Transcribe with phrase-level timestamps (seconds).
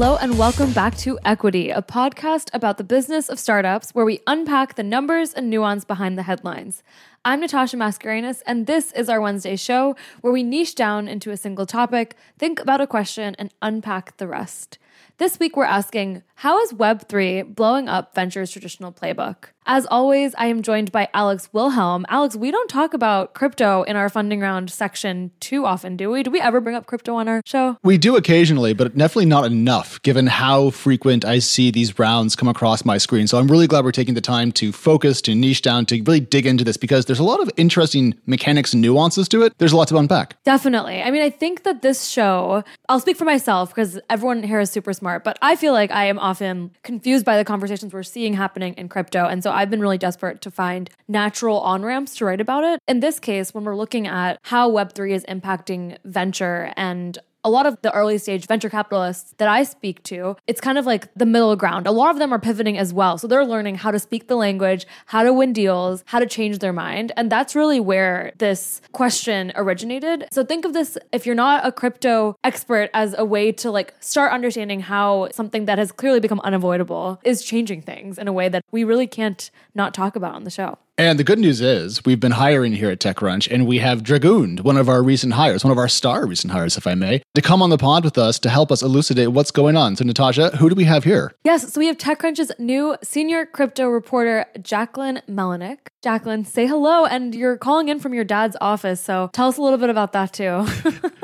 [0.00, 4.20] Hello, and welcome back to Equity, a podcast about the business of startups where we
[4.26, 6.82] unpack the numbers and nuance behind the headlines.
[7.22, 11.36] I'm Natasha Mascarenhas, and this is our Wednesday show where we niche down into a
[11.36, 14.78] single topic, think about a question, and unpack the rest.
[15.18, 19.48] This week, we're asking How is Web3 blowing up venture's traditional playbook?
[19.72, 22.04] As always, I am joined by Alex Wilhelm.
[22.08, 26.24] Alex, we don't talk about crypto in our funding round section too often, do we?
[26.24, 27.76] Do we ever bring up crypto on our show?
[27.84, 32.48] We do occasionally, but definitely not enough given how frequent I see these rounds come
[32.48, 33.28] across my screen.
[33.28, 36.18] So I'm really glad we're taking the time to focus, to niche down, to really
[36.18, 39.56] dig into this because there's a lot of interesting mechanics and nuances to it.
[39.58, 40.42] There's a lot to unpack.
[40.42, 41.00] Definitely.
[41.00, 44.72] I mean, I think that this show, I'll speak for myself because everyone here is
[44.72, 48.34] super smart, but I feel like I am often confused by the conversations we're seeing
[48.34, 49.26] happening in crypto.
[49.26, 52.80] And so I've been really desperate to find natural on ramps to write about it.
[52.88, 57.66] In this case, when we're looking at how Web3 is impacting venture and a lot
[57.66, 61.26] of the early stage venture capitalists that I speak to, it's kind of like the
[61.26, 61.86] middle ground.
[61.86, 63.18] A lot of them are pivoting as well.
[63.18, 66.58] So they're learning how to speak the language, how to win deals, how to change
[66.58, 67.12] their mind.
[67.16, 70.26] And that's really where this question originated.
[70.32, 73.94] So think of this if you're not a crypto expert as a way to like
[74.00, 78.48] start understanding how something that has clearly become unavoidable is changing things in a way
[78.48, 80.78] that we really can't not talk about on the show.
[81.00, 84.60] And the good news is we've been hiring here at TechCrunch and we have dragooned
[84.60, 87.40] one of our recent hires, one of our star recent hires, if I may, to
[87.40, 89.96] come on the pod with us to help us elucidate what's going on.
[89.96, 91.32] So, Natasha, who do we have here?
[91.42, 95.78] Yes, so we have TechCrunch's new senior crypto reporter, Jacqueline Melinek.
[96.02, 97.06] Jacqueline, say hello.
[97.06, 99.00] And you're calling in from your dad's office.
[99.00, 100.66] So tell us a little bit about that too.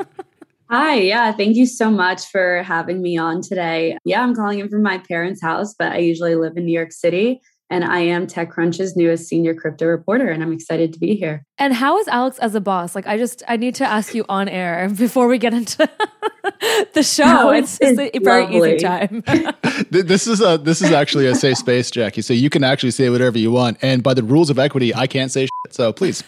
[0.71, 3.99] Hi, yeah, thank you so much for having me on today.
[4.05, 6.91] Yeah, I'm calling in from my parents' house, but I usually live in New York
[6.91, 11.43] City and I am TechCrunch's newest senior crypto reporter, and I'm excited to be here.
[11.57, 12.95] And how is Alex as a boss?
[12.95, 15.77] Like, I just I need to ask you on air before we get into
[16.93, 17.49] the show.
[17.51, 18.75] it's just a very lovely.
[18.75, 19.23] easy time.
[19.89, 22.21] this is a this is actually a safe space, Jackie.
[22.21, 25.07] So you can actually say whatever you want, and by the rules of equity, I
[25.07, 25.73] can't say shit.
[25.73, 26.23] So please.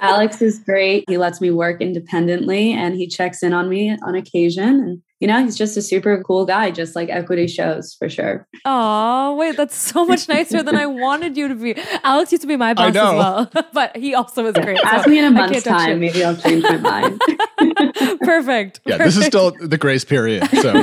[0.00, 1.04] Alex is great.
[1.08, 5.28] He lets me work independently, and he checks in on me on occasion, and you
[5.28, 8.44] know, he's just a super cool guy, just like equity shows for sure.
[8.64, 11.76] Oh, wait, that's so much nicer than I wanted you to be.
[12.02, 14.80] Alex used to be my boss as well, but he also was great.
[14.84, 16.00] Ask so me in a month's time.
[16.00, 17.20] Maybe I'll change my mind.
[18.22, 18.80] Perfect.
[18.84, 19.04] Yeah, Perfect.
[19.04, 20.44] this is still the grace period.
[20.60, 20.82] So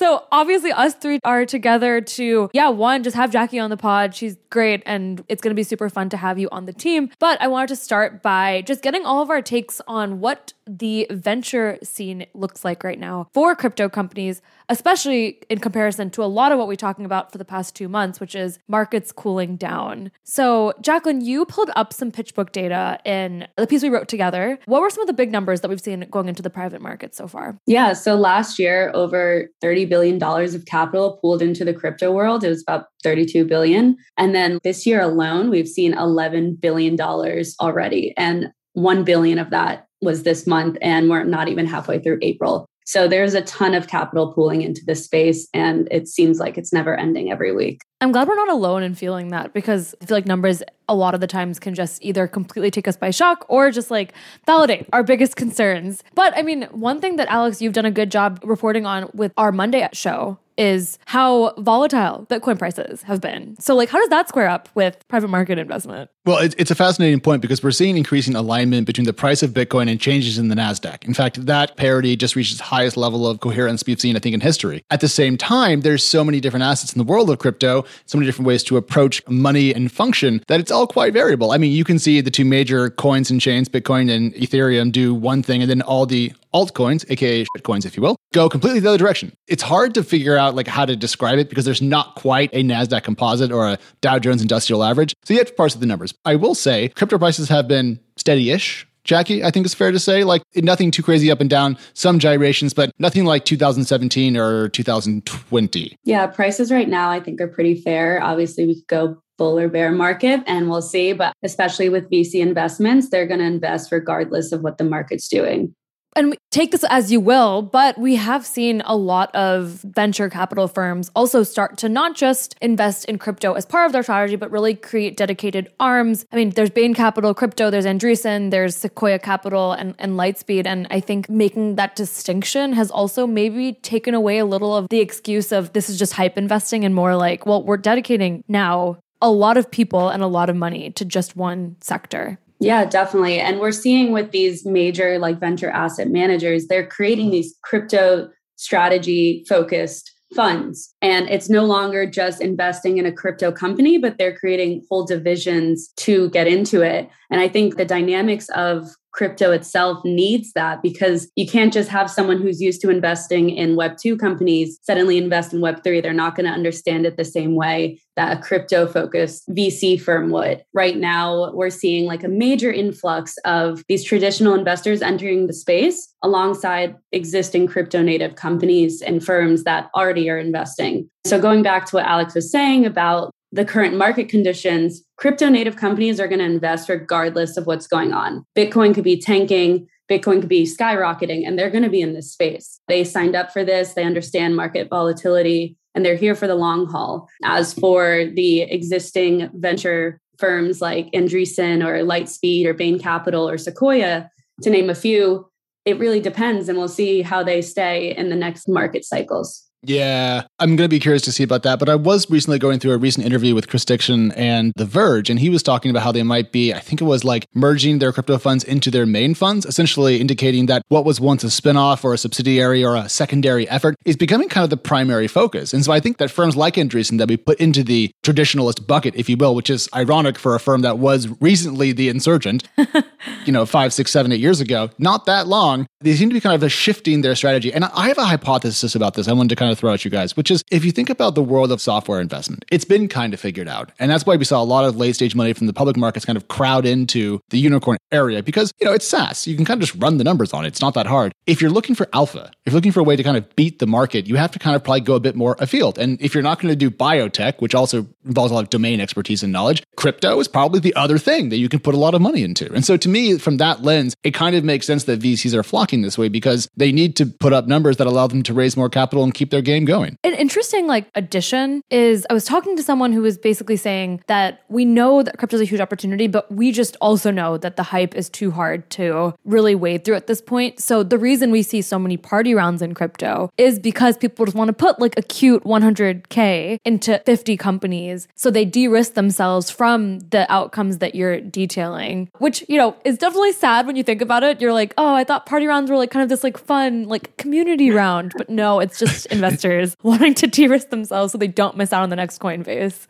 [0.00, 4.14] so obviously, us three are together to, yeah, one, just have Jackie on the pod.
[4.14, 7.10] She's great and it's going to be super fun to have you on the team.
[7.18, 11.06] But I wanted to start by just getting all of our takes on what the
[11.10, 16.52] venture scene looks like right now for crypto companies, especially in comparison to a lot
[16.52, 20.12] of what we're talking about for the past two months, which is markets cooling down.
[20.22, 24.58] So, Jacqueline, you pulled up some PitchBook data in the piece we wrote together.
[24.66, 27.14] What were some of the big numbers that we've seen going into the private market
[27.14, 27.58] so far?
[27.66, 32.42] Yeah, so last year, over $30 billion dollars of capital pooled into the crypto world.
[32.42, 33.98] It was about 32 billion.
[34.16, 38.14] And then this year alone, we've seen 11 billion dollars already.
[38.16, 42.66] And 1 billion of that was this month and we're not even halfway through April.
[42.86, 46.72] So there's a ton of capital pooling into this space, and it seems like it's
[46.72, 47.82] never ending every week.
[48.02, 51.14] I'm glad we're not alone in feeling that because I feel like numbers a lot
[51.14, 54.14] of the times can just either completely take us by shock or just like
[54.46, 56.02] validate our biggest concerns.
[56.14, 59.32] But I mean, one thing that Alex, you've done a good job reporting on with
[59.36, 63.56] our Monday at show is how volatile Bitcoin prices have been.
[63.58, 66.10] So, like, how does that square up with private market investment?
[66.26, 69.90] Well, it's a fascinating point because we're seeing increasing alignment between the price of Bitcoin
[69.90, 71.04] and changes in the NASDAQ.
[71.04, 74.34] In fact, that parity just reached its highest level of coherence we've seen, I think,
[74.34, 74.84] in history.
[74.90, 78.18] At the same time, there's so many different assets in the world of crypto, so
[78.18, 81.52] many different ways to approach money and function that it's all quite variable.
[81.52, 85.14] I mean, you can see the two major coins and chains, Bitcoin and Ethereum, do
[85.14, 88.88] one thing, and then all the altcoins, aka shitcoins, if you will, go completely the
[88.88, 89.32] other direction.
[89.46, 92.62] It's hard to figure out like how to describe it because there's not quite a
[92.62, 95.14] Nasdaq Composite or a Dow Jones Industrial Average.
[95.24, 96.14] So you have to parse the numbers.
[96.24, 100.24] I will say, crypto prices have been steady-ish Jackie, I think it's fair to say.
[100.24, 105.96] Like nothing too crazy up and down, some gyrations, but nothing like 2017 or 2020.
[106.04, 108.22] Yeah, prices right now I think are pretty fair.
[108.22, 111.12] Obviously, we could go bull or bear market and we'll see.
[111.14, 115.74] But especially with VC investments, they're going to invest regardless of what the market's doing
[116.16, 120.66] and take this as you will, but we have seen a lot of venture capital
[120.66, 124.50] firms also start to not just invest in crypto as part of their strategy, but
[124.50, 126.26] really create dedicated arms.
[126.32, 130.66] I mean, there's Bain Capital Crypto, there's Andreessen, there's Sequoia Capital, and, and Lightspeed.
[130.66, 135.00] And I think making that distinction has also maybe taken away a little of the
[135.00, 139.30] excuse of this is just hype investing and more like, well, we're dedicating now a
[139.30, 142.38] lot of people and a lot of money to just one sector.
[142.60, 143.40] Yeah, definitely.
[143.40, 147.32] And we're seeing with these major like venture asset managers, they're creating mm-hmm.
[147.32, 150.94] these crypto strategy focused funds.
[151.02, 155.90] And it's no longer just investing in a crypto company, but they're creating whole divisions
[155.96, 157.08] to get into it.
[157.30, 162.10] And I think the dynamics of crypto itself needs that because you can't just have
[162.10, 166.12] someone who's used to investing in web 2 companies suddenly invest in web 3 they're
[166.12, 170.62] not going to understand it the same way that a crypto focused VC firm would.
[170.74, 176.12] Right now we're seeing like a major influx of these traditional investors entering the space
[176.22, 181.08] alongside existing crypto native companies and firms that already are investing.
[181.26, 185.76] So going back to what Alex was saying about the current market conditions, crypto native
[185.76, 188.44] companies are going to invest regardless of what's going on.
[188.56, 192.32] Bitcoin could be tanking, Bitcoin could be skyrocketing, and they're going to be in this
[192.32, 192.80] space.
[192.88, 196.86] They signed up for this, they understand market volatility, and they're here for the long
[196.86, 197.28] haul.
[197.44, 204.30] As for the existing venture firms like Andreessen or Lightspeed or Bain Capital or Sequoia,
[204.62, 205.50] to name a few,
[205.84, 209.69] it really depends, and we'll see how they stay in the next market cycles.
[209.82, 211.78] Yeah, I'm going to be curious to see about that.
[211.78, 215.30] But I was recently going through a recent interview with Chris Dixon and The Verge,
[215.30, 217.98] and he was talking about how they might be, I think it was like merging
[217.98, 222.04] their crypto funds into their main funds, essentially indicating that what was once a spinoff
[222.04, 225.72] or a subsidiary or a secondary effort is becoming kind of the primary focus.
[225.72, 229.14] And so I think that firms like Andreessen that we put into the traditionalist bucket,
[229.16, 232.68] if you will, which is ironic for a firm that was recently the insurgent,
[233.46, 236.40] you know, five, six, seven, eight years ago, not that long, they seem to be
[236.40, 237.72] kind of shifting their strategy.
[237.72, 240.10] And I have a hypothesis about this I wanted to kind of throw at you
[240.10, 243.34] guys, which is if you think about the world of software investment, it's been kind
[243.34, 243.92] of figured out.
[243.98, 246.24] And that's why we saw a lot of late stage money from the public markets
[246.24, 249.46] kind of crowd into the unicorn area because, you know, it's SaaS.
[249.46, 250.68] You can kind of just run the numbers on it.
[250.68, 251.32] It's not that hard.
[251.46, 253.78] If you're looking for alpha, if you're looking for a way to kind of beat
[253.78, 255.98] the market, you have to kind of probably go a bit more afield.
[255.98, 259.00] And if you're not going to do biotech, which also involves a lot of domain
[259.00, 262.14] expertise and knowledge, crypto is probably the other thing that you can put a lot
[262.14, 262.72] of money into.
[262.72, 265.62] And so to me, from that lens, it kind of makes sense that VCs are
[265.62, 268.76] flocking this way because they need to put up numbers that allow them to raise
[268.76, 270.16] more capital and keep their game going.
[270.24, 274.62] An interesting like addition is I was talking to someone who was basically saying that
[274.68, 277.82] we know that crypto is a huge opportunity, but we just also know that the
[277.82, 280.80] hype is too hard to really wade through at this point.
[280.80, 284.56] So the reason we see so many party rounds in crypto is because people just
[284.56, 290.20] want to put like a cute 100k into 50 companies so they de-risk themselves from
[290.30, 294.42] the outcomes that you're detailing, which, you know, is definitely sad when you think about
[294.42, 294.60] it.
[294.60, 297.36] You're like, "Oh, I thought party rounds were like kind of this like fun like
[297.36, 301.92] community round." But no, it's just investors wanting to de-risk themselves so they don't miss
[301.92, 303.06] out on the next Coinbase.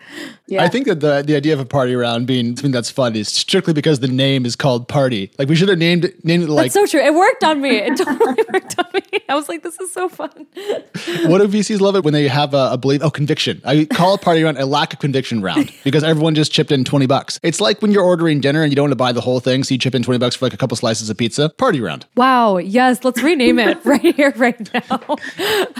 [0.47, 0.63] Yeah.
[0.63, 3.29] I think that the the idea of a party round being something that's fun is
[3.29, 5.31] strictly because the name is called party.
[5.39, 7.05] Like we should have named it named it like That's so true.
[7.05, 7.77] It worked on me.
[7.77, 9.21] It totally worked on me.
[9.29, 10.31] I was like, this is so fun.
[11.27, 13.03] what do VCs love it when they have a, a belief?
[13.03, 13.61] Oh, conviction.
[13.65, 16.85] I call a party round a lack of conviction round because everyone just chipped in
[16.85, 17.41] 20 bucks.
[17.43, 19.65] It's like when you're ordering dinner and you don't want to buy the whole thing,
[19.65, 21.49] so you chip in 20 bucks for like a couple slices of pizza.
[21.51, 22.07] Party round.
[22.17, 22.59] Wow.
[22.59, 23.05] Yes.
[23.05, 25.01] Let's rename it right here, right now.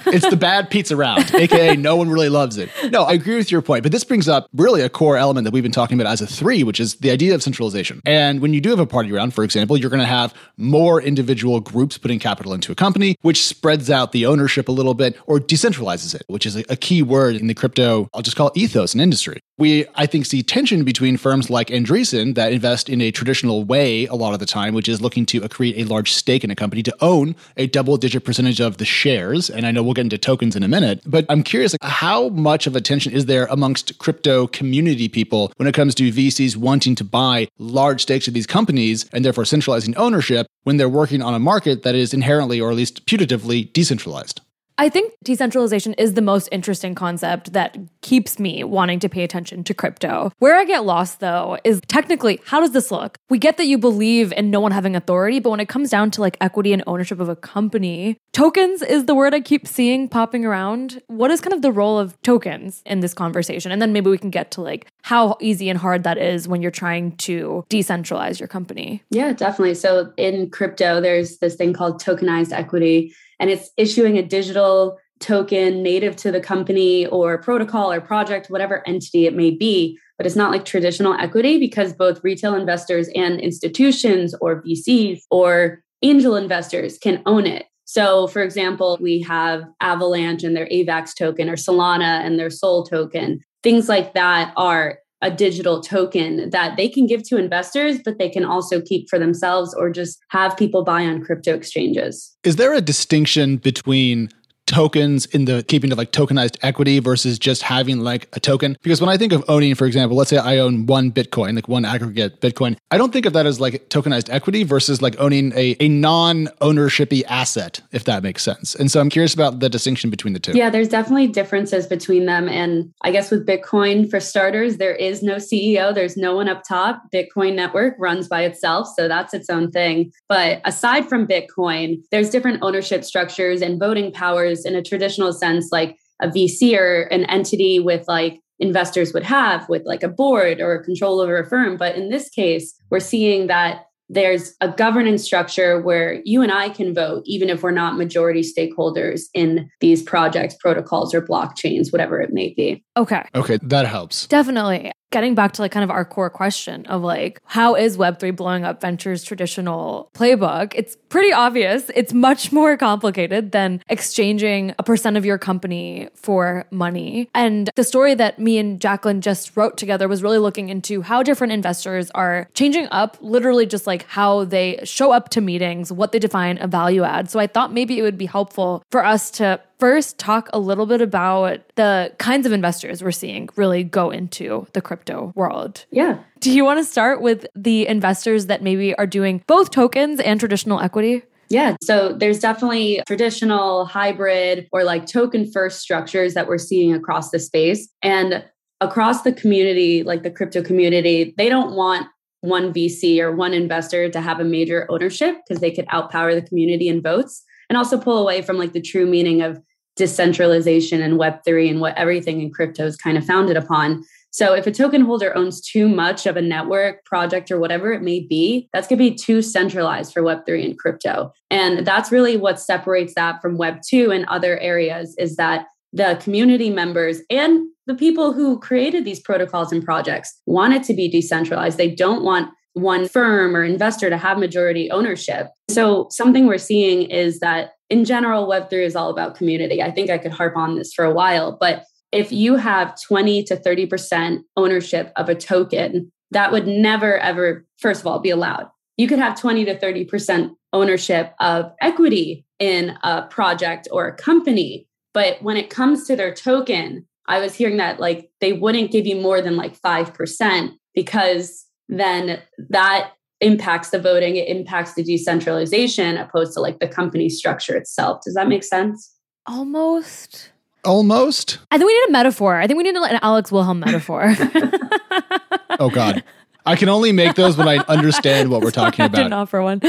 [0.07, 2.71] it's the bad pizza round, aka no one really loves it.
[2.91, 5.53] No, I agree with your point, but this brings up really a core element that
[5.53, 8.01] we've been talking about as a three, which is the idea of centralization.
[8.05, 11.01] And when you do have a party round, for example, you're going to have more
[11.01, 15.17] individual groups putting capital into a company, which spreads out the ownership a little bit
[15.27, 18.49] or decentralizes it, which is a, a key word in the crypto, I'll just call
[18.49, 19.41] it ethos industry.
[19.59, 24.07] We, I think, see tension between firms like Andreessen that invest in a traditional way
[24.07, 26.57] a lot of the time, which is looking to create a large stake in a
[26.57, 29.51] company to own a double digit percentage of the shares.
[29.51, 32.31] And I know we'll get into tokens in a minute, but I'm curious like, how
[32.31, 36.57] much of a tension is there amongst crypto community people when it comes to VCs
[36.57, 41.23] wanting to buy large stakes of these companies and therefore centralizing ownership when they're working
[41.23, 44.41] on a market that is inherently or at least putatively decentralized?
[44.81, 49.63] I think decentralization is the most interesting concept that keeps me wanting to pay attention
[49.65, 50.33] to crypto.
[50.39, 53.19] Where I get lost though is technically, how does this look?
[53.29, 56.11] We get that you believe in no one having authority, but when it comes down
[56.13, 60.09] to like equity and ownership of a company, tokens is the word I keep seeing
[60.09, 61.03] popping around.
[61.09, 63.73] What is kind of the role of tokens in this conversation?
[63.73, 66.63] And then maybe we can get to like how easy and hard that is when
[66.63, 69.03] you're trying to decentralize your company.
[69.11, 69.75] Yeah, definitely.
[69.75, 75.83] So in crypto, there's this thing called tokenized equity and it's issuing a digital token
[75.83, 79.99] native to the company or protocol or project, whatever entity it may be.
[80.17, 85.83] But it's not like traditional equity because both retail investors and institutions or VCs or
[86.03, 87.67] angel investors can own it.
[87.85, 92.85] So, for example, we have Avalanche and their AVAX token or Solana and their Sol
[92.85, 93.41] token.
[93.63, 98.29] Things like that are a digital token that they can give to investors, but they
[98.29, 102.35] can also keep for themselves or just have people buy on crypto exchanges.
[102.43, 104.31] Is there a distinction between
[104.71, 108.77] tokens in the keeping of like tokenized equity versus just having like a token?
[108.83, 111.67] Because when I think of owning, for example, let's say I own one Bitcoin, like
[111.67, 115.53] one aggregate Bitcoin, I don't think of that as like tokenized equity versus like owning
[115.57, 118.77] a, a non ownershipy asset, if that makes sense.
[118.77, 120.53] And so I'm curious about the distinction between the two.
[120.53, 122.49] Yeah, there's definitely differences between them.
[122.49, 126.63] And I guess with Bitcoin, for starters, there is no CEO, there's no one up
[126.63, 127.03] top.
[127.13, 128.89] Bitcoin network runs by itself.
[128.97, 130.13] So that's its own thing.
[130.29, 135.69] But aside from Bitcoin, there's different ownership structures and voting powers in a traditional sense,
[135.71, 140.61] like a VC or an entity with like investors would have with like a board
[140.61, 141.77] or control over a firm.
[141.77, 146.69] But in this case, we're seeing that there's a governance structure where you and I
[146.69, 152.21] can vote, even if we're not majority stakeholders in these projects, protocols, or blockchains, whatever
[152.21, 152.85] it may be.
[152.97, 153.25] Okay.
[153.37, 154.27] Okay, that helps.
[154.27, 158.35] Definitely getting back to like kind of our core question of like how is web3
[158.35, 160.73] blowing up ventures traditional playbook?
[160.75, 161.91] It's pretty obvious.
[161.95, 167.29] It's much more complicated than exchanging a percent of your company for money.
[167.35, 171.23] And the story that me and jacqueline just wrote together was really looking into how
[171.23, 176.13] different investors are changing up literally just like how they show up to meetings what
[176.13, 177.31] they define a value add.
[177.31, 180.87] So i thought maybe it would be helpful for us to first talk a little
[180.87, 185.87] bit about the kinds of investors we're seeing really go into the crypto world.
[185.91, 186.19] Yeah.
[186.39, 190.39] Do you want to start with the investors that maybe are doing both tokens and
[190.39, 191.23] traditional equity?
[191.49, 191.77] Yeah.
[191.83, 197.41] So there's definitely traditional, hybrid, or like token first structures that we're seeing across the
[197.41, 197.89] space.
[198.03, 198.45] And
[198.81, 202.07] across the community, like the crypto community, they don't want
[202.43, 206.47] one VC or one investor to have a major ownership because they could outpower the
[206.47, 209.61] community in votes and also pull away from like the true meaning of
[210.01, 214.03] decentralization and Web3 and what everything in crypto is kind of founded upon.
[214.33, 218.01] So if a token holder owns too much of a network, project, or whatever it
[218.01, 221.33] may be, that's going to be too centralized for Web3 and crypto.
[221.51, 226.71] And that's really what separates that from Web2 and other areas is that the community
[226.71, 231.77] members and the people who created these protocols and projects want it to be decentralized.
[231.77, 235.49] They don't want one firm or investor to have majority ownership.
[235.69, 239.83] So, something we're seeing is that in general, Web3 is all about community.
[239.83, 243.45] I think I could harp on this for a while, but if you have 20
[243.45, 248.69] to 30% ownership of a token, that would never, ever, first of all, be allowed.
[248.97, 254.87] You could have 20 to 30% ownership of equity in a project or a company.
[255.13, 259.07] But when it comes to their token, I was hearing that like they wouldn't give
[259.07, 266.17] you more than like 5% because then that impacts the voting, it impacts the decentralization
[266.17, 268.23] opposed to like the company structure itself.
[268.25, 269.15] Does that make sense?
[269.47, 270.51] Almost.
[270.85, 271.59] Almost.
[271.71, 272.57] I think we need a metaphor.
[272.57, 274.35] I think we need an Alex Wilhelm metaphor.
[275.79, 276.23] oh God.
[276.67, 279.19] I can only make those when I understand what we're talking about.
[279.19, 279.81] I didn't offer one.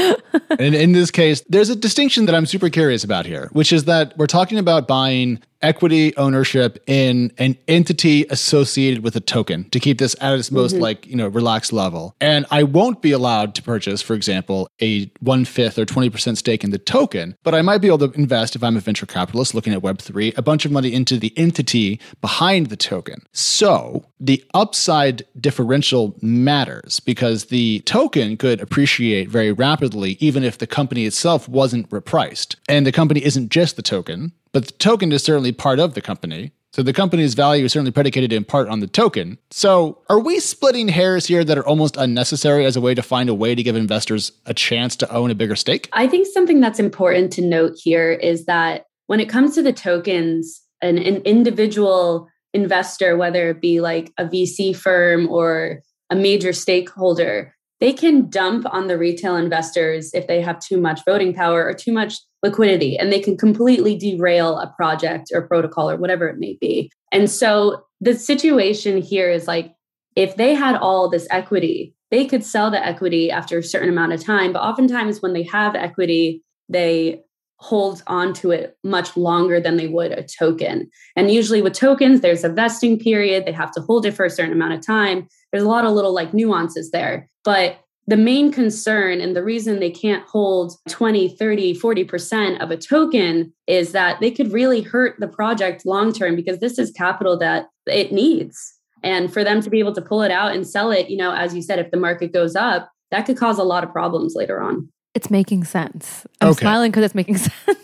[0.50, 3.84] and in this case, there's a distinction that I'm super curious about here, which is
[3.84, 9.80] that we're talking about buying equity ownership in an entity associated with a token to
[9.80, 10.82] keep this at its most mm-hmm.
[10.82, 12.14] like you know relaxed level.
[12.20, 16.70] And i won't be allowed to purchase for example a one-fifth or 20% stake in
[16.70, 19.72] the token but i might be able to invest if i'm a venture capitalist looking
[19.72, 23.22] at web3 a bunch of money into the entity behind the token.
[23.32, 30.66] So the upside differential matters because the token could appreciate very rapidly even if the
[30.66, 32.56] company itself wasn't repriced.
[32.68, 36.00] And the company isn't just the token but the token is certainly part of the
[36.00, 36.52] company.
[36.72, 39.36] So the company's value is certainly predicated in part on the token.
[39.50, 43.28] So are we splitting hairs here that are almost unnecessary as a way to find
[43.28, 45.90] a way to give investors a chance to own a bigger stake?
[45.92, 49.72] I think something that's important to note here is that when it comes to the
[49.72, 56.54] tokens, an, an individual investor, whether it be like a VC firm or a major
[56.54, 61.64] stakeholder, they can dump on the retail investors if they have too much voting power
[61.64, 66.28] or too much liquidity, and they can completely derail a project or protocol or whatever
[66.28, 66.92] it may be.
[67.10, 69.74] And so the situation here is like
[70.14, 74.12] if they had all this equity, they could sell the equity after a certain amount
[74.12, 74.52] of time.
[74.52, 77.22] But oftentimes, when they have equity, they
[77.62, 80.90] hold on to it much longer than they would a token.
[81.14, 83.46] And usually with tokens, there's a vesting period.
[83.46, 85.28] They have to hold it for a certain amount of time.
[85.52, 87.30] There's a lot of little like nuances there.
[87.44, 87.78] But
[88.08, 93.52] the main concern and the reason they can't hold 20, 30, 40% of a token
[93.68, 97.68] is that they could really hurt the project long term because this is capital that
[97.86, 98.74] it needs.
[99.04, 101.32] And for them to be able to pull it out and sell it, you know,
[101.32, 104.34] as you said, if the market goes up, that could cause a lot of problems
[104.34, 104.88] later on.
[105.14, 106.26] It's making sense.
[106.40, 106.60] I'm okay.
[106.60, 107.78] smiling because it's making sense.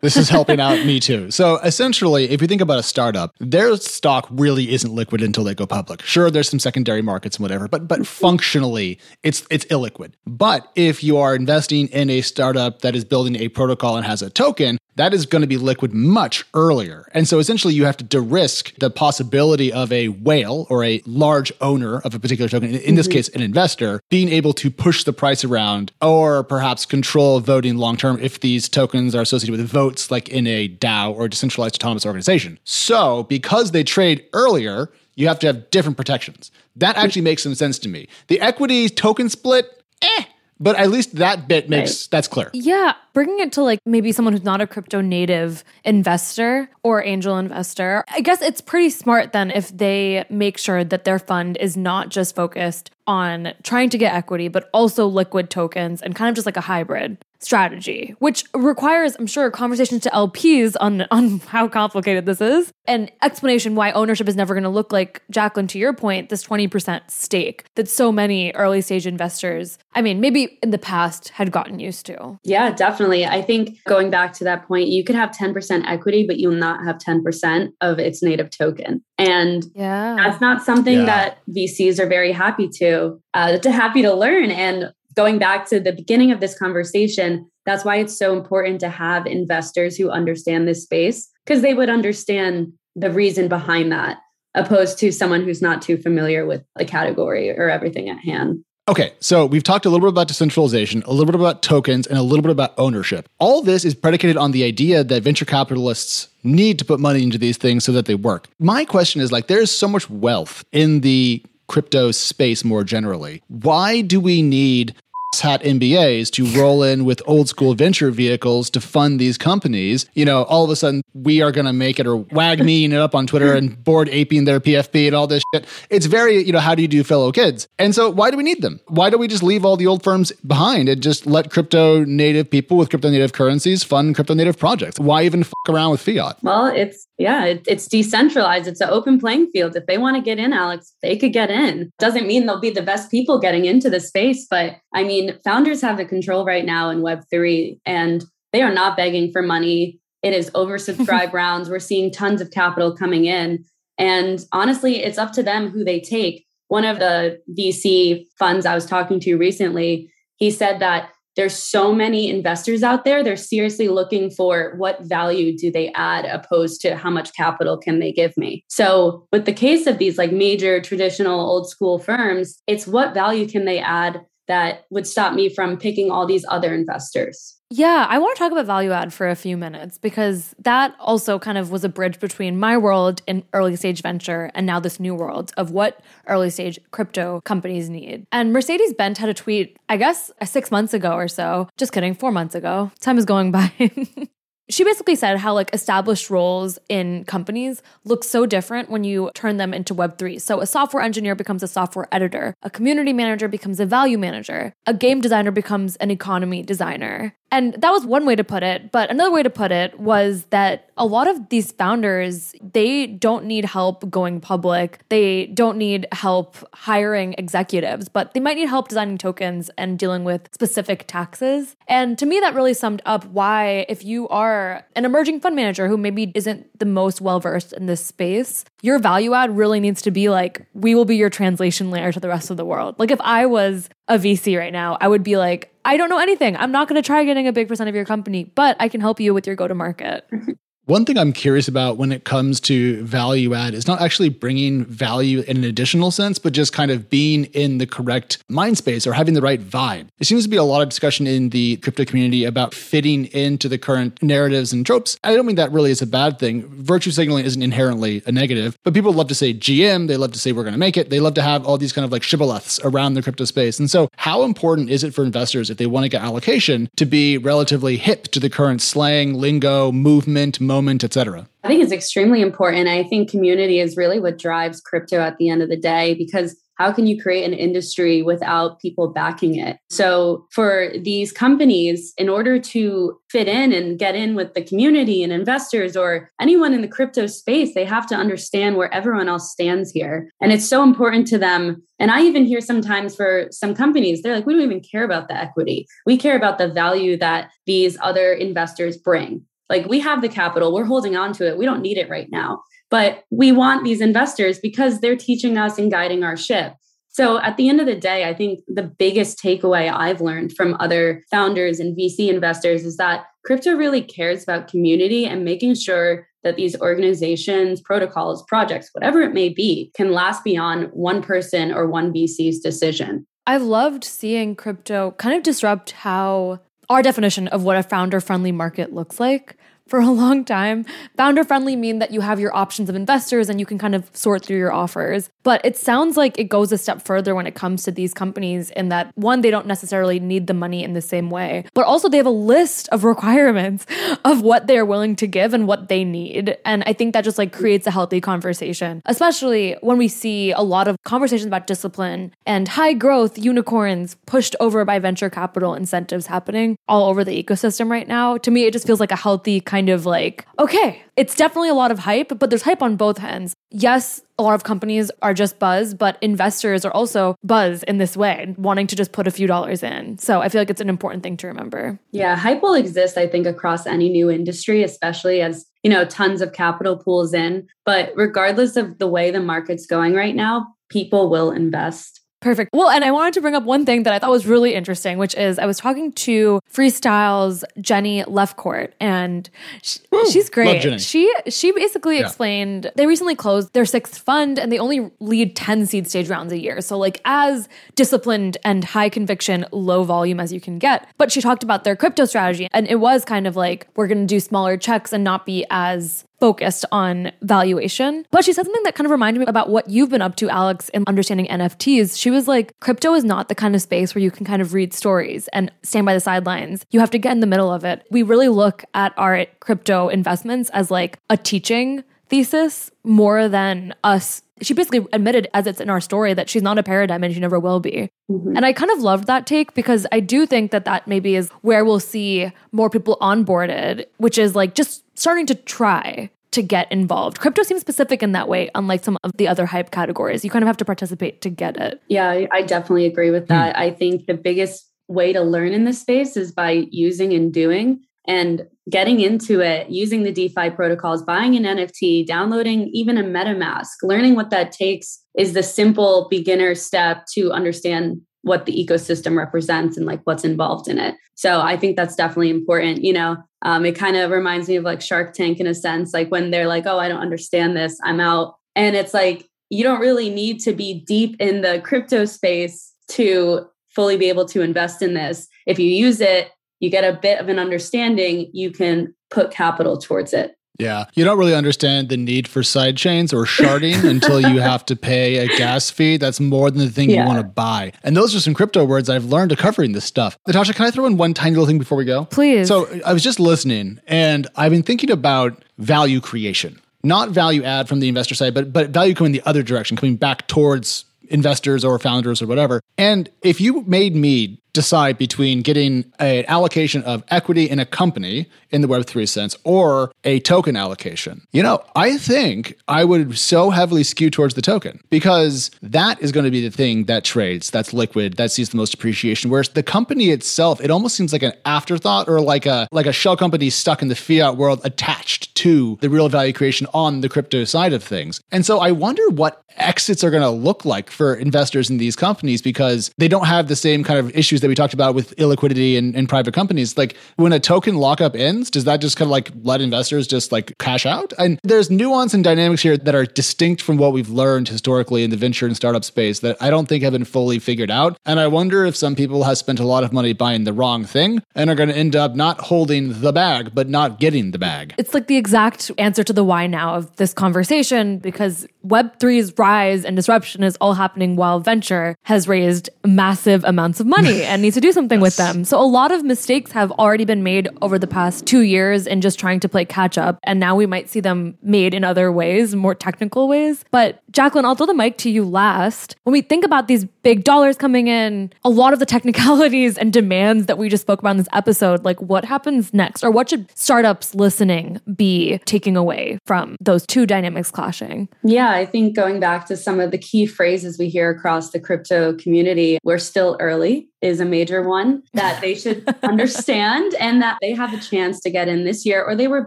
[0.00, 1.30] this is helping out me too.
[1.30, 5.54] So essentially, if you think about a startup, their stock really isn't liquid until they
[5.54, 6.02] go public.
[6.02, 10.12] Sure, there's some secondary markets and whatever, but but functionally, it's it's illiquid.
[10.26, 14.22] But if you are investing in a startup that is building a protocol and has
[14.22, 17.08] a token, that is going to be liquid much earlier.
[17.12, 21.52] And so essentially you have to de-risk the possibility of a whale or a large
[21.60, 22.94] owner of a particular token, in mm-hmm.
[22.96, 27.76] this case, an investor, being able to push the price around or perhaps control voting
[27.76, 31.30] long term if these tokens are associated with votes like in a DAO or a
[31.30, 32.58] decentralized autonomous organization.
[32.64, 36.50] So because they trade earlier, you have to have different protections.
[36.76, 38.08] That actually makes some sense to me.
[38.28, 40.24] The equity token split, eh,
[40.62, 42.08] but at least that bit makes right.
[42.12, 42.50] that's clear.
[42.52, 47.36] Yeah, bringing it to like maybe someone who's not a crypto native investor or angel
[47.36, 48.04] investor.
[48.08, 52.10] I guess it's pretty smart then if they make sure that their fund is not
[52.10, 56.46] just focused on trying to get equity but also liquid tokens and kind of just
[56.46, 62.26] like a hybrid strategy, which requires, I'm sure, conversations to LPs on, on how complicated
[62.26, 65.92] this is, and explanation why ownership is never going to look like, Jacqueline, to your
[65.92, 70.78] point, this 20% stake that so many early stage investors, I mean, maybe in the
[70.78, 72.38] past had gotten used to.
[72.44, 73.26] Yeah, definitely.
[73.26, 76.84] I think going back to that point, you could have 10% equity, but you'll not
[76.84, 79.02] have 10% of its native token.
[79.18, 80.16] And yeah.
[80.16, 81.06] that's not something yeah.
[81.06, 84.50] that VCs are very happy to, uh, to happy to learn.
[84.50, 88.88] And going back to the beginning of this conversation, that's why it's so important to
[88.88, 94.18] have investors who understand this space because they would understand the reason behind that,
[94.54, 98.64] opposed to someone who's not too familiar with the category or everything at hand.
[98.88, 102.18] Okay, so we've talked a little bit about decentralization, a little bit about tokens, and
[102.18, 103.28] a little bit about ownership.
[103.38, 107.38] All this is predicated on the idea that venture capitalists need to put money into
[107.38, 108.48] these things so that they work.
[108.58, 113.42] My question is like, there's so much wealth in the crypto space more generally.
[113.48, 114.94] Why do we need
[115.40, 120.06] hat MBAs to roll in with old school venture vehicles to fund these companies.
[120.14, 122.94] You know, all of a sudden we are going to make it or WAGMI it
[122.94, 125.66] up on Twitter and Bored Aping their PFP and all this shit.
[125.90, 127.68] It's very, you know, how do you do fellow kids?
[127.78, 128.80] And so why do we need them?
[128.88, 132.50] Why don't we just leave all the old firms behind and just let crypto native
[132.50, 134.98] people with crypto native currencies fund crypto native projects?
[134.98, 136.38] Why even fuck around with fiat?
[136.42, 138.66] Well, it's yeah, it, it's decentralized.
[138.66, 139.76] It's an open playing field.
[139.76, 141.90] If they want to get in, Alex, they could get in.
[141.98, 145.80] Doesn't mean they'll be the best people getting into the space, but I mean, founders
[145.82, 150.00] have the control right now in Web3 and they are not begging for money.
[150.22, 151.68] It is oversubscribed rounds.
[151.68, 153.64] We're seeing tons of capital coming in.
[153.98, 156.46] And honestly, it's up to them who they take.
[156.68, 161.94] One of the VC funds I was talking to recently, he said that there's so
[161.94, 166.96] many investors out there they're seriously looking for what value do they add opposed to
[166.96, 170.80] how much capital can they give me so with the case of these like major
[170.80, 175.76] traditional old school firms it's what value can they add that would stop me from
[175.76, 179.34] picking all these other investors yeah, I want to talk about value add for a
[179.34, 183.76] few minutes because that also kind of was a bridge between my world in early
[183.76, 188.26] stage venture and now this new world of what early stage crypto companies need.
[188.30, 191.66] And Mercedes Bent had a tweet, I guess, uh, six months ago or so.
[191.78, 192.92] Just kidding, four months ago.
[193.00, 193.72] Time is going by.
[194.70, 199.56] she basically said how like established roles in companies look so different when you turn
[199.56, 202.54] them into web3 so a software engineer becomes a software editor.
[202.62, 204.74] A community manager becomes a value manager.
[204.86, 208.90] A game designer becomes an economy designer and that was one way to put it.
[208.90, 213.44] But another way to put it was that a lot of these founders, they don't
[213.44, 215.00] need help going public.
[215.10, 220.24] They don't need help hiring executives, but they might need help designing tokens and dealing
[220.24, 221.76] with specific taxes.
[221.88, 225.88] And to me, that really summed up why, if you are an emerging fund manager
[225.88, 230.00] who maybe isn't the most well versed in this space, your value add really needs
[230.02, 232.94] to be like, we will be your translation layer to the rest of the world.
[232.98, 236.18] Like if I was a VC right now, I would be like, I don't know
[236.18, 236.56] anything.
[236.56, 239.00] I'm not going to try getting a big percent of your company, but I can
[239.00, 240.28] help you with your go to market.
[240.92, 244.84] One thing I'm curious about when it comes to value add is not actually bringing
[244.84, 249.06] value in an additional sense, but just kind of being in the correct mind space
[249.06, 250.08] or having the right vibe.
[250.18, 253.70] It seems to be a lot of discussion in the crypto community about fitting into
[253.70, 255.16] the current narratives and tropes.
[255.24, 256.66] I don't mean that really is a bad thing.
[256.68, 260.38] Virtue signaling isn't inherently a negative, but people love to say GM, they love to
[260.38, 261.08] say we're going to make it.
[261.08, 263.78] They love to have all these kind of like shibboleths around the crypto space.
[263.78, 267.06] And so, how important is it for investors if they want to get allocation to
[267.06, 271.48] be relatively hip to the current slang, lingo, movement, moment, etc.
[271.64, 272.88] I think it's extremely important.
[272.88, 276.56] I think community is really what drives crypto at the end of the day because
[276.82, 279.78] how can you create an industry without people backing it?
[279.90, 285.22] So, for these companies, in order to fit in and get in with the community
[285.22, 289.52] and investors or anyone in the crypto space, they have to understand where everyone else
[289.52, 290.30] stands here.
[290.40, 291.82] And it's so important to them.
[291.98, 295.28] And I even hear sometimes for some companies, they're like, we don't even care about
[295.28, 295.86] the equity.
[296.04, 299.44] We care about the value that these other investors bring.
[299.72, 301.56] Like we have the capital, we're holding on to it.
[301.56, 302.62] We don't need it right now.
[302.90, 306.74] But we want these investors because they're teaching us and guiding our ship.
[307.08, 310.76] So at the end of the day, I think the biggest takeaway I've learned from
[310.78, 316.26] other founders and VC investors is that crypto really cares about community and making sure
[316.44, 321.88] that these organizations, protocols, projects, whatever it may be, can last beyond one person or
[321.88, 323.26] one VC's decision.
[323.46, 326.60] I've loved seeing crypto kind of disrupt how
[326.92, 330.84] our definition of what a founder friendly market looks like for a long time.
[331.16, 334.10] Founder friendly mean that you have your options of investors and you can kind of
[334.14, 335.30] sort through your offers.
[335.42, 338.70] But it sounds like it goes a step further when it comes to these companies
[338.70, 342.08] in that one, they don't necessarily need the money in the same way, but also
[342.08, 343.86] they have a list of requirements
[344.24, 346.56] of what they're willing to give and what they need.
[346.64, 350.60] And I think that just like creates a healthy conversation, especially when we see a
[350.60, 356.26] lot of conversations about discipline and high growth unicorns pushed over by venture capital incentives
[356.26, 358.36] happening all over the ecosystem right now.
[358.38, 361.74] To me, it just feels like a healthy kind of like, okay, it's definitely a
[361.74, 363.54] lot of hype, but there's hype on both ends.
[363.70, 368.14] Yes, a lot of companies are just buzz, but investors are also buzz in this
[368.14, 370.18] way, wanting to just put a few dollars in.
[370.18, 371.98] So I feel like it's an important thing to remember.
[372.10, 376.42] Yeah, hype will exist, I think, across any new industry, especially as, you know, tons
[376.42, 377.66] of capital pools in.
[377.86, 382.20] But regardless of the way the market's going right now, people will invest.
[382.42, 382.70] Perfect.
[382.72, 385.16] Well, and I wanted to bring up one thing that I thought was really interesting,
[385.16, 389.48] which is I was talking to Freestyle's Jenny Lefcourt, and
[389.80, 391.00] she, Ooh, she's great.
[391.00, 392.26] She she basically yeah.
[392.26, 396.52] explained they recently closed their sixth fund, and they only lead ten seed stage rounds
[396.52, 396.80] a year.
[396.80, 401.08] So like as disciplined and high conviction, low volume as you can get.
[401.18, 404.26] But she talked about their crypto strategy, and it was kind of like we're going
[404.26, 408.26] to do smaller checks and not be as focused on valuation.
[408.32, 410.50] But she said something that kind of reminded me about what you've been up to,
[410.50, 412.18] Alex, in understanding NFTs.
[412.18, 414.74] She was like, crypto is not the kind of space where you can kind of
[414.74, 416.84] read stories and stand by the sidelines.
[416.90, 418.04] You have to get in the middle of it.
[418.10, 424.42] We really look at our crypto investments as like a teaching thesis more than us
[424.62, 427.40] she basically admitted as it's in our story that she's not a Paradigm and she
[427.40, 428.10] never will be.
[428.30, 428.56] Mm-hmm.
[428.56, 431.50] And I kind of loved that take because I do think that that maybe is
[431.62, 436.90] where we'll see more people onboarded, which is like just starting to try to get
[436.92, 437.40] involved.
[437.40, 440.44] Crypto seems specific in that way, unlike some of the other hype categories.
[440.44, 442.00] You kind of have to participate to get it.
[442.08, 443.74] Yeah, I definitely agree with that.
[443.74, 443.78] Mm.
[443.78, 448.00] I think the biggest way to learn in this space is by using and doing
[448.26, 453.88] and getting into it, using the DeFi protocols, buying an NFT, downloading even a MetaMask,
[454.02, 459.96] learning what that takes is the simple beginner step to understand what the ecosystem represents
[459.96, 461.14] and like what's involved in it.
[461.34, 463.04] So I think that's definitely important.
[463.04, 466.12] You know, um, it kind of reminds me of like Shark Tank in a sense,
[466.12, 468.56] like when they're like, oh, I don't understand this, I'm out.
[468.74, 473.66] And it's like, you don't really need to be deep in the crypto space to
[473.88, 475.48] fully be able to invest in this.
[475.66, 476.50] If you use it,
[476.82, 480.58] you get a bit of an understanding, you can put capital towards it.
[480.78, 481.04] Yeah.
[481.14, 484.96] You don't really understand the need for side chains or sharding until you have to
[484.96, 486.16] pay a gas fee.
[486.16, 487.22] That's more than the thing yeah.
[487.22, 487.92] you want to buy.
[488.02, 490.36] And those are some crypto words I've learned covering this stuff.
[490.48, 492.24] Natasha, can I throw in one tiny little thing before we go?
[492.24, 492.66] Please.
[492.66, 496.80] So I was just listening and I've been thinking about value creation.
[497.04, 500.16] Not value add from the investor side, but but value coming the other direction, coming
[500.16, 502.80] back towards investors or founders or whatever.
[502.96, 508.48] And if you made me decide between getting an allocation of equity in a company
[508.70, 511.46] in the Web3 sense or a token allocation.
[511.52, 516.32] You know, I think I would so heavily skew towards the token because that is
[516.32, 519.50] going to be the thing that trades, that's liquid, that sees the most appreciation.
[519.50, 523.12] Whereas the company itself, it almost seems like an afterthought or like a like a
[523.12, 527.28] shell company stuck in the fiat world attached to the real value creation on the
[527.28, 528.40] crypto side of things.
[528.50, 532.16] And so I wonder what exits are going to look like for investors in these
[532.16, 535.36] companies because they don't have the same kind of issues that we talked about with
[535.36, 536.96] illiquidity in, in private companies.
[536.96, 540.50] Like when a token lockup ends, does that just kind of like let investors just
[540.50, 541.32] like cash out?
[541.38, 545.30] And there's nuance and dynamics here that are distinct from what we've learned historically in
[545.30, 548.18] the venture and startup space that I don't think have been fully figured out.
[548.24, 551.04] And I wonder if some people have spent a lot of money buying the wrong
[551.04, 554.58] thing and are going to end up not holding the bag, but not getting the
[554.58, 554.94] bag.
[554.98, 560.04] It's like the exact answer to the why now of this conversation because Web3's rise
[560.04, 564.74] and disruption is all happening while venture has raised massive amounts of money and needs
[564.74, 565.22] to do something yes.
[565.22, 565.64] with them.
[565.64, 569.22] So a lot of mistakes have already been made over the past two years in
[569.22, 570.38] just trying to play catch up.
[570.44, 573.82] And now we might see them made in other ways, more technical ways.
[573.90, 576.16] But Jacqueline, I'll throw the mic to you last.
[576.24, 580.12] When we think about these big dollars coming in, a lot of the technicalities and
[580.12, 583.24] demands that we just spoke about in this episode, like what happens next?
[583.24, 588.28] Or what should startups listening be taking away from those two dynamics clashing?
[588.44, 591.80] Yeah, I think going back to some of the key phrases we hear across the
[591.80, 597.58] crypto community, we're still early is a major one that they should understand and that
[597.60, 599.66] they have a chance to get in this year or they were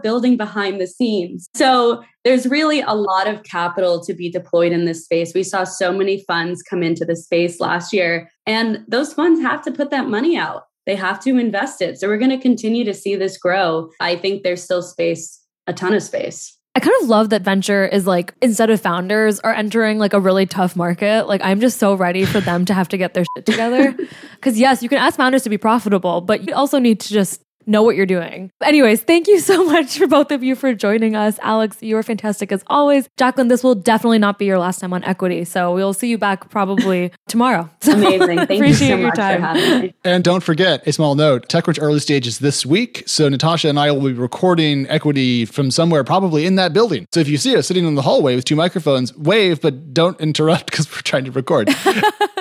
[0.00, 1.48] building behind the scenes.
[1.54, 5.34] So there's really a lot of capital to be deployed in this space.
[5.34, 9.62] We saw so many funds come into the space last year and those funds have
[9.62, 10.62] to put that money out.
[10.86, 11.98] they have to invest it.
[11.98, 13.90] So we're going to continue to see this grow.
[14.00, 16.55] I think there's still space, a ton of space.
[16.76, 20.20] I kind of love that venture is like instead of founders are entering like a
[20.20, 21.26] really tough market.
[21.26, 23.96] Like I'm just so ready for them to have to get their shit together.
[24.42, 27.40] Cuz yes, you can ask founders to be profitable, but you also need to just
[27.66, 28.50] know what you're doing.
[28.62, 31.38] Anyways, thank you so much for both of you for joining us.
[31.42, 33.08] Alex, you are fantastic as always.
[33.16, 35.44] Jacqueline, this will definitely not be your last time on equity.
[35.44, 37.68] So we'll see you back probably tomorrow.
[37.86, 38.46] So Amazing.
[38.46, 39.94] Thank you so much for having me.
[40.02, 43.04] And don't forget, a small note, TechCrunch early stages this week.
[43.06, 47.06] So Natasha and I will be recording equity from somewhere probably in that building.
[47.14, 50.20] So if you see us sitting in the hallway with two microphones, wave, but don't
[50.20, 51.68] interrupt because we're trying to record.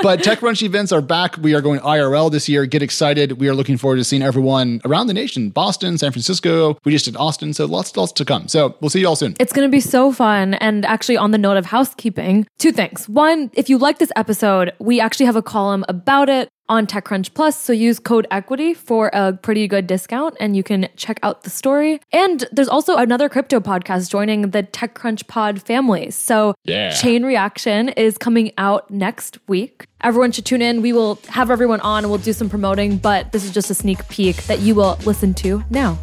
[0.05, 1.35] But TechCrunch events are back.
[1.39, 2.67] We are going IRL this year.
[2.67, 3.39] Get excited.
[3.39, 6.77] We are looking forward to seeing everyone around the nation Boston, San Francisco.
[6.85, 7.55] We just did Austin.
[7.55, 8.47] So lots, lots to come.
[8.47, 9.35] So we'll see you all soon.
[9.39, 10.53] It's going to be so fun.
[10.53, 13.09] And actually, on the note of housekeeping, two things.
[13.09, 17.33] One, if you like this episode, we actually have a column about it on TechCrunch
[17.33, 17.57] Plus.
[17.57, 21.49] So use code equity for a pretty good discount and you can check out the
[21.49, 22.01] story.
[22.11, 26.11] And there's also another crypto podcast joining the TechCrunch pod family.
[26.11, 26.91] So yeah.
[26.91, 29.87] Chain Reaction is coming out next week.
[30.01, 30.81] Everyone should tune in.
[30.81, 33.75] We will have everyone on and we'll do some promoting, but this is just a
[33.75, 35.97] sneak peek that you will listen to now.